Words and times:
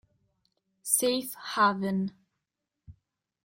Safe 0.97 1.35
Haven 1.53 2.09